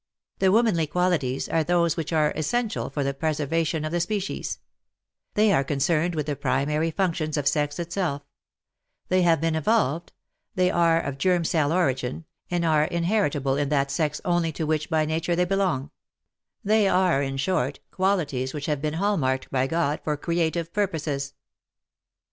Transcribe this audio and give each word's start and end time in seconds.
The 0.39 0.51
womanly 0.51 0.87
qualities 0.87 1.47
are 1.47 1.63
those 1.63 1.95
which 1.95 2.11
are 2.11 2.33
essential 2.35 2.89
for 2.89 3.03
the 3.03 3.13
preservatio7t 3.13 3.85
of 3.85 3.91
the 3.91 3.99
species; 3.99 4.57
they 5.35 5.53
are 5.53 5.63
concerned 5.63 6.15
with 6.15 6.25
the 6.25 6.35
primary 6.35 6.89
functions 6.89 7.37
of 7.37 7.47
sex 7.47 7.77
itself; 7.77 8.23
they 9.09 9.21
have 9.21 9.39
been 9.39 9.53
evolved; 9.53 10.11
they 10.55 10.71
are 10.71 10.99
of 10.99 11.19
germ 11.19 11.43
cell 11.43 11.71
origin, 11.71 12.25
and 12.49 12.65
are 12.65 12.85
inheritable 12.85 13.55
in 13.57 13.69
that 13.69 13.91
sex 13.91 14.19
only 14.25 14.51
to 14.53 14.65
which 14.65 14.89
by 14.89 15.05
nature 15.05 15.35
they 15.35 15.45
belong; 15.45 15.91
they 16.63 16.87
are, 16.87 17.21
in 17.21 17.37
short, 17.37 17.79
qualities 17.91 18.55
which 18.55 18.65
have 18.65 18.81
been 18.81 18.95
hall 18.95 19.17
marked 19.17 19.51
by 19.51 19.67
God 19.67 20.01
for 20.03 20.17
creative 20.17 20.73
purposes. 20.73 21.35